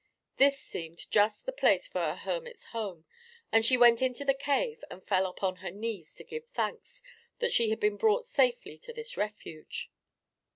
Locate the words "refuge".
9.15-9.91